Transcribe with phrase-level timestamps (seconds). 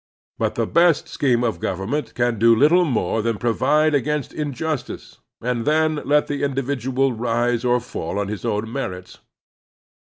[0.39, 5.63] But the best scheme of government can do little more than provide against injustice, and
[5.63, 9.19] then let the individual rise or fall on his own merits.